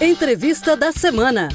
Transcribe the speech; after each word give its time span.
Entrevista 0.00 0.76
da 0.76 0.92
semana. 0.92 1.48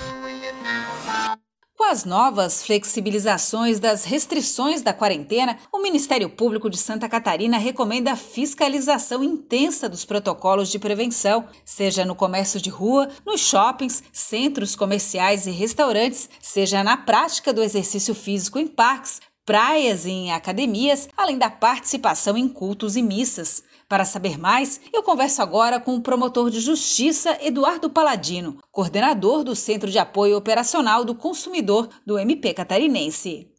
Com 1.77 1.85
as 1.85 2.03
novas 2.03 2.61
flexibilizações 2.61 3.79
das 3.79 4.03
restrições 4.03 4.81
da 4.81 4.91
quarentena, 4.91 5.57
o 5.71 5.81
Ministério 5.81 6.29
Público 6.29 6.69
de 6.69 6.75
Santa 6.75 7.07
Catarina 7.07 7.57
recomenda 7.57 8.17
fiscalização 8.17 9.23
intensa 9.23 9.87
dos 9.87 10.03
protocolos 10.03 10.69
de 10.69 10.77
prevenção, 10.77 11.47
seja 11.63 12.03
no 12.03 12.15
comércio 12.15 12.59
de 12.59 12.69
rua, 12.69 13.07
nos 13.25 13.39
shoppings, 13.39 14.03
centros 14.11 14.75
comerciais 14.75 15.47
e 15.47 15.51
restaurantes, 15.51 16.29
seja 16.41 16.83
na 16.83 16.97
prática 16.97 17.53
do 17.53 17.63
exercício 17.63 18.13
físico 18.13 18.59
em 18.59 18.67
parques, 18.67 19.21
praias 19.45 20.05
e 20.05 20.11
em 20.11 20.31
academias, 20.33 21.07
além 21.15 21.37
da 21.37 21.49
participação 21.49 22.37
em 22.37 22.49
cultos 22.49 22.97
e 22.97 23.01
missas. 23.01 23.63
Para 23.93 24.05
saber 24.05 24.39
mais, 24.39 24.81
eu 24.91 25.03
converso 25.03 25.39
agora 25.39 25.79
com 25.79 25.93
o 25.93 26.01
promotor 26.01 26.49
de 26.49 26.59
justiça 26.59 27.37
Eduardo 27.39 27.91
Paladino, 27.91 28.57
coordenador 28.71 29.43
do 29.43 29.55
Centro 29.55 29.87
de 29.87 29.99
Apoio 29.99 30.35
Operacional 30.35 31.05
do 31.05 31.13
Consumidor 31.13 31.87
do 32.03 32.17
MP 32.17 32.55
Catarinense. 32.55 33.51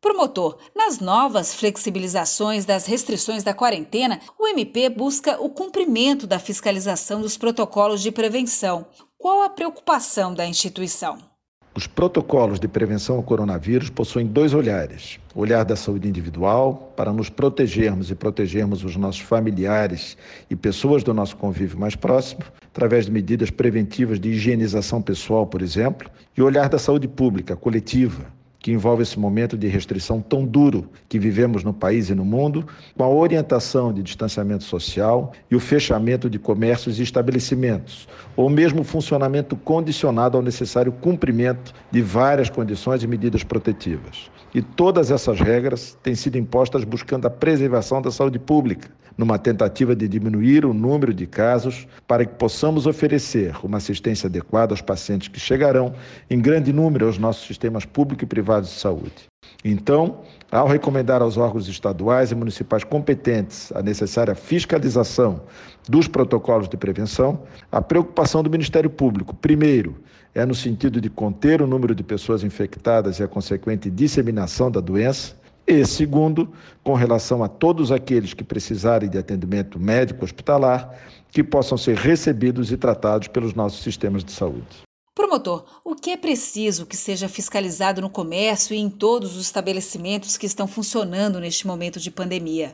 Promotor, 0.00 0.56
nas 0.74 0.98
novas 0.98 1.52
flexibilizações 1.52 2.64
das 2.64 2.86
restrições 2.86 3.42
da 3.42 3.52
quarentena, 3.52 4.18
o 4.38 4.46
MP 4.46 4.88
busca 4.88 5.38
o 5.38 5.50
cumprimento 5.50 6.26
da 6.26 6.38
fiscalização 6.38 7.20
dos 7.20 7.36
protocolos 7.36 8.00
de 8.00 8.10
prevenção. 8.10 8.86
Qual 9.18 9.42
a 9.42 9.50
preocupação 9.50 10.32
da 10.32 10.46
instituição? 10.46 11.31
Os 11.74 11.86
protocolos 11.86 12.60
de 12.60 12.68
prevenção 12.68 13.16
ao 13.16 13.22
coronavírus 13.22 13.88
possuem 13.88 14.26
dois 14.26 14.52
olhares: 14.52 15.18
o 15.34 15.40
olhar 15.40 15.64
da 15.64 15.74
saúde 15.74 16.06
individual, 16.06 16.92
para 16.94 17.14
nos 17.14 17.30
protegermos 17.30 18.10
e 18.10 18.14
protegermos 18.14 18.84
os 18.84 18.94
nossos 18.94 19.22
familiares 19.22 20.16
e 20.50 20.56
pessoas 20.56 21.02
do 21.02 21.14
nosso 21.14 21.34
convívio 21.34 21.78
mais 21.78 21.96
próximo, 21.96 22.42
através 22.62 23.06
de 23.06 23.12
medidas 23.12 23.48
preventivas 23.48 24.20
de 24.20 24.28
higienização 24.28 25.00
pessoal, 25.00 25.46
por 25.46 25.62
exemplo, 25.62 26.10
e 26.36 26.42
o 26.42 26.44
olhar 26.44 26.68
da 26.68 26.78
saúde 26.78 27.08
pública, 27.08 27.56
coletiva, 27.56 28.26
que 28.62 28.70
envolve 28.70 29.02
esse 29.02 29.18
momento 29.18 29.58
de 29.58 29.66
restrição 29.66 30.20
tão 30.20 30.46
duro 30.46 30.88
que 31.08 31.18
vivemos 31.18 31.64
no 31.64 31.74
país 31.74 32.08
e 32.08 32.14
no 32.14 32.24
mundo, 32.24 32.64
com 32.96 33.02
a 33.02 33.08
orientação 33.08 33.92
de 33.92 34.02
distanciamento 34.02 34.62
social 34.62 35.32
e 35.50 35.56
o 35.56 35.60
fechamento 35.60 36.30
de 36.30 36.38
comércios 36.38 37.00
e 37.00 37.02
estabelecimentos, 37.02 38.08
ou 38.36 38.48
mesmo 38.48 38.84
funcionamento 38.84 39.56
condicionado 39.56 40.36
ao 40.36 40.42
necessário 40.42 40.92
cumprimento 40.92 41.74
de 41.90 42.00
várias 42.00 42.48
condições 42.48 43.02
e 43.02 43.08
medidas 43.08 43.42
protetivas. 43.42 44.30
E 44.54 44.62
todas 44.62 45.10
essas 45.10 45.40
regras 45.40 45.98
têm 46.02 46.14
sido 46.14 46.38
impostas 46.38 46.84
buscando 46.84 47.26
a 47.26 47.30
preservação 47.30 48.00
da 48.00 48.10
saúde 48.10 48.38
pública, 48.38 48.88
numa 49.16 49.38
tentativa 49.38 49.94
de 49.94 50.08
diminuir 50.08 50.64
o 50.64 50.74
número 50.74 51.12
de 51.12 51.26
casos 51.26 51.86
para 52.06 52.24
que 52.24 52.34
possamos 52.34 52.86
oferecer 52.86 53.54
uma 53.62 53.78
assistência 53.78 54.26
adequada 54.26 54.72
aos 54.72 54.80
pacientes 54.80 55.28
que 55.28 55.40
chegarão 55.40 55.94
em 56.30 56.40
grande 56.40 56.72
número 56.72 57.06
aos 57.06 57.18
nossos 57.18 57.46
sistemas 57.46 57.84
público 57.84 58.24
e 58.24 58.26
privados 58.52 58.70
de 58.70 58.78
saúde. 58.78 59.32
Então, 59.64 60.20
ao 60.50 60.66
recomendar 60.66 61.22
aos 61.22 61.36
órgãos 61.36 61.68
estaduais 61.68 62.30
e 62.30 62.34
municipais 62.34 62.84
competentes 62.84 63.72
a 63.72 63.82
necessária 63.82 64.34
fiscalização 64.34 65.42
dos 65.88 66.06
protocolos 66.06 66.68
de 66.68 66.76
prevenção, 66.76 67.42
a 67.70 67.80
preocupação 67.80 68.42
do 68.42 68.50
Ministério 68.50 68.90
Público, 68.90 69.34
primeiro, 69.34 69.96
é 70.34 70.44
no 70.44 70.54
sentido 70.54 71.00
de 71.00 71.08
conter 71.08 71.62
o 71.62 71.66
número 71.66 71.94
de 71.94 72.02
pessoas 72.02 72.42
infectadas 72.44 73.18
e 73.18 73.22
a 73.22 73.28
consequente 73.28 73.88
disseminação 73.90 74.70
da 74.70 74.80
doença, 74.80 75.34
e, 75.66 75.84
segundo, 75.86 76.50
com 76.82 76.94
relação 76.94 77.44
a 77.44 77.48
todos 77.48 77.92
aqueles 77.92 78.34
que 78.34 78.42
precisarem 78.42 79.08
de 79.08 79.16
atendimento 79.16 79.78
médico 79.78 80.24
hospitalar, 80.24 80.98
que 81.30 81.42
possam 81.42 81.78
ser 81.78 81.96
recebidos 81.96 82.72
e 82.72 82.76
tratados 82.76 83.28
pelos 83.28 83.54
nossos 83.54 83.82
sistemas 83.82 84.24
de 84.24 84.32
saúde. 84.32 84.82
Promotor, 85.14 85.66
o 85.84 85.94
que 85.94 86.10
é 86.10 86.16
preciso 86.16 86.86
que 86.86 86.96
seja 86.96 87.28
fiscalizado 87.28 88.00
no 88.00 88.08
comércio 88.08 88.74
e 88.74 88.78
em 88.78 88.88
todos 88.88 89.36
os 89.36 89.42
estabelecimentos 89.42 90.38
que 90.38 90.46
estão 90.46 90.66
funcionando 90.66 91.38
neste 91.38 91.66
momento 91.66 92.00
de 92.00 92.10
pandemia? 92.10 92.72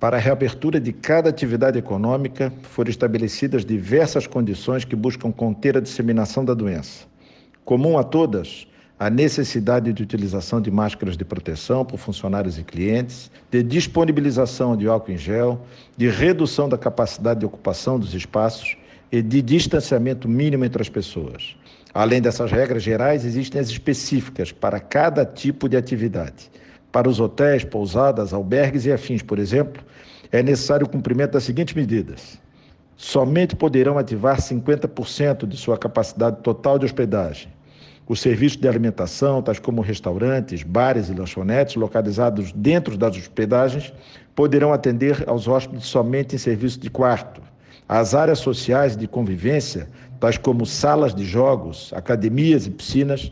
Para 0.00 0.16
a 0.16 0.20
reabertura 0.20 0.80
de 0.80 0.92
cada 0.92 1.30
atividade 1.30 1.78
econômica, 1.78 2.52
foram 2.62 2.90
estabelecidas 2.90 3.64
diversas 3.64 4.26
condições 4.26 4.84
que 4.84 4.96
buscam 4.96 5.30
conter 5.30 5.76
a 5.76 5.80
disseminação 5.80 6.44
da 6.44 6.54
doença. 6.54 7.06
Comum 7.64 7.96
a 7.96 8.02
todas, 8.02 8.66
a 8.98 9.08
necessidade 9.08 9.92
de 9.92 10.02
utilização 10.02 10.60
de 10.60 10.72
máscaras 10.72 11.16
de 11.16 11.24
proteção 11.24 11.84
por 11.84 11.98
funcionários 11.98 12.58
e 12.58 12.64
clientes, 12.64 13.30
de 13.48 13.62
disponibilização 13.62 14.76
de 14.76 14.88
álcool 14.88 15.12
em 15.12 15.16
gel, 15.16 15.60
de 15.96 16.08
redução 16.08 16.68
da 16.68 16.76
capacidade 16.76 17.40
de 17.40 17.46
ocupação 17.46 17.96
dos 17.96 18.12
espaços 18.12 18.76
de 19.22 19.42
distanciamento 19.42 20.28
mínimo 20.28 20.64
entre 20.64 20.82
as 20.82 20.88
pessoas. 20.88 21.56
Além 21.92 22.20
dessas 22.20 22.50
regras 22.50 22.82
gerais, 22.82 23.24
existem 23.24 23.60
as 23.60 23.68
específicas 23.68 24.52
para 24.52 24.78
cada 24.80 25.24
tipo 25.24 25.68
de 25.68 25.76
atividade. 25.76 26.50
Para 26.92 27.08
os 27.08 27.20
hotéis, 27.20 27.64
pousadas, 27.64 28.32
albergues 28.32 28.84
e 28.86 28.92
afins, 28.92 29.22
por 29.22 29.38
exemplo, 29.38 29.82
é 30.30 30.42
necessário 30.42 30.86
o 30.86 30.88
cumprimento 30.88 31.32
das 31.32 31.44
seguintes 31.44 31.74
medidas. 31.74 32.38
Somente 32.96 33.54
poderão 33.54 33.98
ativar 33.98 34.40
50% 34.40 35.46
de 35.46 35.56
sua 35.56 35.76
capacidade 35.76 36.38
total 36.42 36.78
de 36.78 36.86
hospedagem 36.86 37.48
os 38.08 38.20
serviços 38.20 38.58
de 38.58 38.68
alimentação, 38.68 39.42
tais 39.42 39.58
como 39.58 39.82
restaurantes, 39.82 40.62
bares 40.62 41.08
e 41.08 41.14
lanchonetes 41.14 41.74
localizados 41.74 42.52
dentro 42.52 42.96
das 42.96 43.16
hospedagens, 43.16 43.92
poderão 44.34 44.72
atender 44.72 45.24
aos 45.28 45.48
hóspedes 45.48 45.86
somente 45.86 46.36
em 46.36 46.38
serviço 46.38 46.78
de 46.78 46.88
quarto. 46.88 47.42
As 47.88 48.14
áreas 48.14 48.38
sociais 48.38 48.96
de 48.96 49.06
convivência, 49.06 49.88
tais 50.18 50.36
como 50.36 50.66
salas 50.66 51.14
de 51.14 51.24
jogos, 51.24 51.92
academias 51.94 52.66
e 52.66 52.70
piscinas, 52.70 53.30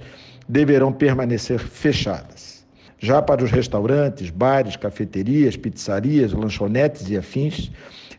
deverão 0.48 0.92
permanecer 0.92 1.58
fechadas. 1.58 2.64
Já 2.98 3.20
para 3.20 3.44
os 3.44 3.50
restaurantes, 3.50 4.30
bares, 4.30 4.76
cafeterias, 4.76 5.56
pizzarias, 5.56 6.32
lanchonetes 6.32 7.08
e 7.10 7.16
afins, 7.16 7.70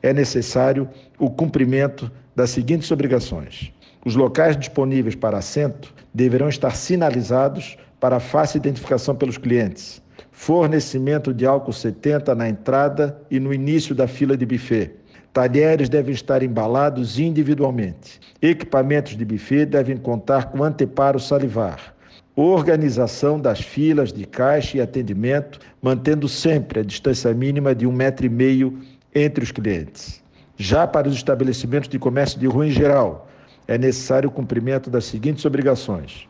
é 0.03 0.13
necessário 0.13 0.87
o 1.17 1.29
cumprimento 1.29 2.11
das 2.35 2.51
seguintes 2.51 2.91
obrigações: 2.91 3.73
os 4.05 4.15
locais 4.15 4.55
disponíveis 4.57 5.15
para 5.15 5.37
assento 5.37 5.93
deverão 6.13 6.47
estar 6.47 6.75
sinalizados 6.75 7.77
para 7.99 8.19
fácil 8.19 8.57
identificação 8.57 9.15
pelos 9.15 9.37
clientes. 9.37 10.01
Fornecimento 10.31 11.33
de 11.33 11.45
álcool 11.45 11.73
70 11.73 12.35
na 12.35 12.47
entrada 12.47 13.19
e 13.31 13.39
no 13.39 13.53
início 13.53 13.95
da 13.95 14.07
fila 14.07 14.37
de 14.37 14.45
buffet. 14.45 14.91
Talheres 15.35 15.89
devem 15.89 16.15
estar 16.15 16.41
embalados 16.41 17.19
individualmente. 17.19 18.21
Equipamentos 18.41 19.17
de 19.17 19.25
buffet 19.25 19.65
devem 19.65 19.97
contar 19.97 20.45
com 20.45 20.63
anteparo 20.63 21.19
salivar. 21.19 21.93
Organização 22.37 23.37
das 23.37 23.59
filas 23.59 24.13
de 24.13 24.25
caixa 24.25 24.77
e 24.77 24.81
atendimento, 24.81 25.59
mantendo 25.81 26.29
sempre 26.29 26.79
a 26.79 26.83
distância 26.83 27.33
mínima 27.33 27.75
de 27.75 27.85
um 27.85 27.91
metro 27.91 28.25
e 28.25 28.29
meio 28.29 28.79
entre 29.13 29.43
os 29.43 29.51
clientes. 29.51 30.23
Já 30.55 30.87
para 30.87 31.09
os 31.09 31.15
estabelecimentos 31.15 31.89
de 31.89 31.99
comércio 31.99 32.39
de 32.39 32.47
rua 32.47 32.67
em 32.67 32.71
geral, 32.71 33.27
é 33.67 33.77
necessário 33.77 34.29
o 34.29 34.31
cumprimento 34.31 34.89
das 34.89 35.03
seguintes 35.03 35.43
obrigações. 35.43 36.29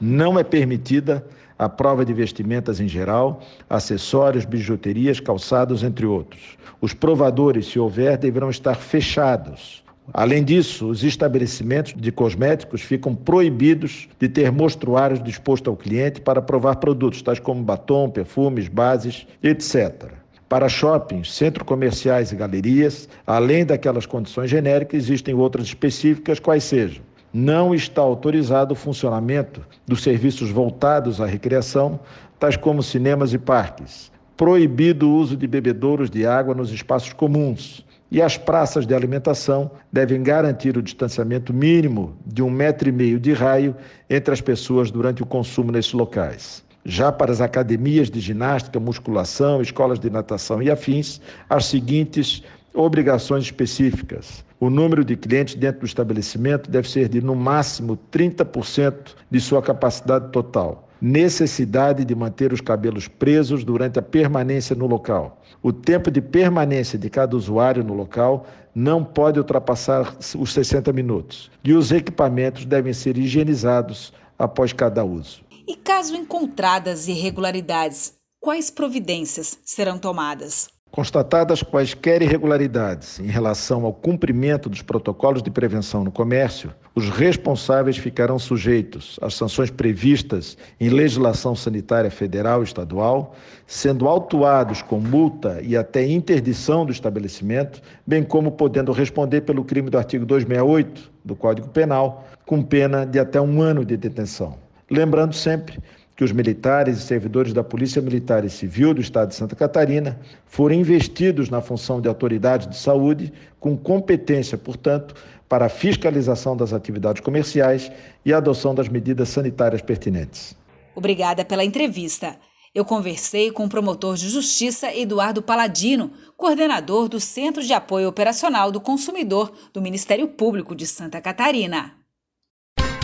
Não 0.00 0.38
é 0.38 0.42
permitida 0.42 1.22
a 1.58 1.68
prova 1.68 2.04
de 2.04 2.12
vestimentas 2.12 2.80
em 2.80 2.88
geral, 2.88 3.40
acessórios, 3.68 4.44
bijuterias, 4.44 5.20
calçados, 5.20 5.82
entre 5.82 6.06
outros. 6.06 6.56
Os 6.80 6.92
provadores, 6.92 7.66
se 7.66 7.78
houver, 7.78 8.18
deverão 8.18 8.50
estar 8.50 8.74
fechados. 8.74 9.82
Além 10.12 10.44
disso, 10.44 10.86
os 10.88 11.02
estabelecimentos 11.02 11.94
de 11.96 12.12
cosméticos 12.12 12.80
ficam 12.82 13.14
proibidos 13.14 14.08
de 14.20 14.28
ter 14.28 14.52
mostruários 14.52 15.22
dispostos 15.22 15.68
ao 15.68 15.76
cliente 15.76 16.20
para 16.20 16.40
provar 16.40 16.76
produtos, 16.76 17.22
tais 17.22 17.40
como 17.40 17.62
batom, 17.62 18.08
perfumes, 18.08 18.68
bases, 18.68 19.26
etc. 19.42 20.12
Para 20.48 20.68
shoppings, 20.68 21.32
centros 21.32 21.66
comerciais 21.66 22.30
e 22.30 22.36
galerias, 22.36 23.08
além 23.26 23.64
daquelas 23.66 24.06
condições 24.06 24.48
genéricas, 24.48 25.02
existem 25.02 25.34
outras 25.34 25.66
específicas, 25.66 26.38
quais 26.38 26.62
sejam. 26.62 27.02
Não 27.32 27.74
está 27.74 28.00
autorizado 28.00 28.72
o 28.72 28.76
funcionamento 28.76 29.66
dos 29.86 30.02
serviços 30.02 30.50
voltados 30.50 31.20
à 31.20 31.26
recreação, 31.26 32.00
tais 32.38 32.56
como 32.56 32.82
cinemas 32.82 33.32
e 33.32 33.38
parques. 33.38 34.10
Proibido 34.36 35.08
o 35.08 35.16
uso 35.16 35.36
de 35.36 35.46
bebedouros 35.46 36.10
de 36.10 36.26
água 36.26 36.54
nos 36.54 36.70
espaços 36.70 37.12
comuns. 37.12 37.84
E 38.10 38.22
as 38.22 38.38
praças 38.38 38.86
de 38.86 38.94
alimentação 38.94 39.70
devem 39.92 40.22
garantir 40.22 40.76
o 40.76 40.82
distanciamento 40.82 41.52
mínimo 41.52 42.16
de 42.24 42.42
um 42.42 42.48
metro 42.48 42.88
e 42.88 42.92
meio 42.92 43.18
de 43.18 43.32
raio 43.32 43.74
entre 44.08 44.32
as 44.32 44.40
pessoas 44.40 44.90
durante 44.90 45.22
o 45.22 45.26
consumo 45.26 45.72
nesses 45.72 45.92
locais. 45.92 46.64
Já 46.84 47.10
para 47.10 47.32
as 47.32 47.40
academias 47.40 48.08
de 48.08 48.20
ginástica, 48.20 48.78
musculação, 48.78 49.60
escolas 49.60 49.98
de 49.98 50.08
natação 50.08 50.62
e 50.62 50.70
afins, 50.70 51.20
as 51.50 51.66
seguintes 51.66 52.44
obrigações 52.72 53.42
específicas. 53.42 54.45
O 54.58 54.70
número 54.70 55.04
de 55.04 55.16
clientes 55.16 55.54
dentro 55.54 55.80
do 55.80 55.86
estabelecimento 55.86 56.70
deve 56.70 56.88
ser 56.88 57.08
de 57.08 57.20
no 57.20 57.34
máximo 57.34 57.98
30% 58.10 59.14
de 59.30 59.40
sua 59.40 59.60
capacidade 59.60 60.30
total. 60.32 60.88
necessidade 60.98 62.06
de 62.06 62.14
manter 62.14 62.54
os 62.54 62.60
cabelos 62.62 63.06
presos 63.06 63.64
durante 63.64 63.98
a 63.98 64.02
permanência 64.02 64.74
no 64.74 64.86
local. 64.86 65.42
O 65.62 65.70
tempo 65.70 66.10
de 66.10 66.22
permanência 66.22 66.98
de 66.98 67.10
cada 67.10 67.36
usuário 67.36 67.84
no 67.84 67.92
local 67.92 68.46
não 68.74 69.04
pode 69.04 69.38
ultrapassar 69.38 70.16
os 70.38 70.52
60 70.54 70.92
minutos. 70.94 71.50
E 71.62 71.74
os 71.74 71.92
equipamentos 71.92 72.64
devem 72.64 72.94
ser 72.94 73.18
higienizados 73.18 74.12
após 74.38 74.72
cada 74.72 75.04
uso. 75.04 75.42
E 75.68 75.76
caso 75.76 76.16
encontradas 76.16 77.08
irregularidades, 77.08 78.14
quais 78.40 78.70
providências 78.70 79.58
serão 79.64 79.98
tomadas? 79.98 80.68
Constatadas 80.96 81.62
quaisquer 81.62 82.22
irregularidades 82.22 83.20
em 83.20 83.26
relação 83.26 83.84
ao 83.84 83.92
cumprimento 83.92 84.66
dos 84.66 84.80
protocolos 84.80 85.42
de 85.42 85.50
prevenção 85.50 86.02
no 86.02 86.10
comércio, 86.10 86.72
os 86.94 87.10
responsáveis 87.10 87.98
ficarão 87.98 88.38
sujeitos 88.38 89.18
às 89.20 89.34
sanções 89.34 89.70
previstas 89.70 90.56
em 90.80 90.88
legislação 90.88 91.54
sanitária 91.54 92.10
federal 92.10 92.62
e 92.62 92.64
estadual, 92.64 93.34
sendo 93.66 94.08
autuados 94.08 94.80
com 94.80 94.98
multa 94.98 95.60
e 95.62 95.76
até 95.76 96.06
interdição 96.06 96.86
do 96.86 96.92
estabelecimento, 96.92 97.82
bem 98.06 98.22
como 98.22 98.52
podendo 98.52 98.90
responder 98.90 99.42
pelo 99.42 99.64
crime 99.64 99.90
do 99.90 99.98
artigo 99.98 100.24
268 100.24 101.12
do 101.22 101.36
Código 101.36 101.68
Penal, 101.68 102.26
com 102.46 102.62
pena 102.62 103.04
de 103.04 103.18
até 103.18 103.38
um 103.38 103.60
ano 103.60 103.84
de 103.84 103.98
detenção. 103.98 104.56
Lembrando 104.90 105.34
sempre 105.34 105.78
que 106.16 106.24
os 106.24 106.32
militares 106.32 106.96
e 106.96 107.02
servidores 107.02 107.52
da 107.52 107.62
Polícia 107.62 108.00
Militar 108.00 108.42
e 108.44 108.48
Civil 108.48 108.94
do 108.94 109.02
Estado 109.02 109.28
de 109.28 109.34
Santa 109.34 109.54
Catarina 109.54 110.18
foram 110.46 110.74
investidos 110.74 111.50
na 111.50 111.60
função 111.60 112.00
de 112.00 112.08
autoridade 112.08 112.68
de 112.68 112.76
saúde, 112.76 113.32
com 113.60 113.76
competência, 113.76 114.56
portanto, 114.56 115.14
para 115.46 115.66
a 115.66 115.68
fiscalização 115.68 116.56
das 116.56 116.72
atividades 116.72 117.20
comerciais 117.20 117.92
e 118.24 118.32
a 118.32 118.38
adoção 118.38 118.74
das 118.74 118.88
medidas 118.88 119.28
sanitárias 119.28 119.82
pertinentes. 119.82 120.56
Obrigada 120.94 121.44
pela 121.44 121.62
entrevista. 121.64 122.36
Eu 122.74 122.84
conversei 122.84 123.50
com 123.50 123.64
o 123.64 123.68
promotor 123.68 124.16
de 124.16 124.28
justiça 124.28 124.94
Eduardo 124.94 125.42
Paladino, 125.42 126.10
coordenador 126.36 127.08
do 127.08 127.20
Centro 127.20 127.62
de 127.62 127.72
Apoio 127.72 128.08
Operacional 128.08 128.72
do 128.72 128.80
Consumidor 128.80 129.52
do 129.72 129.80
Ministério 129.80 130.28
Público 130.28 130.74
de 130.74 130.86
Santa 130.86 131.20
Catarina. 131.20 131.94